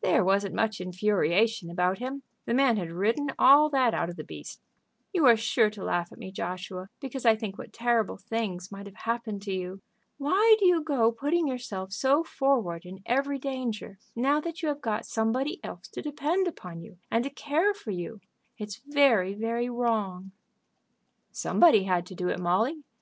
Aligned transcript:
"There 0.00 0.24
wasn't 0.24 0.54
much 0.54 0.80
infuriation 0.80 1.68
about 1.68 1.98
him. 1.98 2.22
The 2.46 2.54
man 2.54 2.78
had 2.78 2.90
ridden 2.90 3.32
all 3.38 3.68
that 3.68 3.92
out 3.92 4.08
of 4.08 4.16
the 4.16 4.24
beast." 4.24 4.62
"You 5.12 5.26
are 5.26 5.36
sure 5.36 5.68
to 5.68 5.84
laugh 5.84 6.10
at 6.10 6.16
me, 6.18 6.32
Joshua, 6.32 6.88
because 6.98 7.26
I 7.26 7.36
think 7.36 7.58
what 7.58 7.74
terrible 7.74 8.16
things 8.16 8.72
might 8.72 8.86
have 8.86 8.94
happened 8.96 9.42
to 9.42 9.52
you. 9.52 9.82
Why 10.16 10.56
do 10.58 10.64
you 10.64 10.82
go 10.82 11.12
putting 11.12 11.46
yourself 11.46 11.92
so 11.92 12.24
forward 12.24 12.86
in 12.86 13.02
every 13.04 13.38
danger, 13.38 13.98
now 14.14 14.40
that 14.40 14.62
you 14.62 14.68
have 14.70 14.80
got 14.80 15.04
somebody 15.04 15.62
else 15.62 15.88
to 15.88 16.00
depend 16.00 16.48
upon 16.48 16.80
you 16.80 16.96
and 17.10 17.22
to 17.24 17.28
care 17.28 17.74
for 17.74 17.90
you? 17.90 18.22
It's 18.56 18.76
very, 18.86 19.34
very 19.34 19.68
wrong." 19.68 20.30
"Somebody 21.32 21.82
had 21.84 22.06
to 22.06 22.14
do 22.14 22.30
it, 22.30 22.40
Molly. 22.40 22.82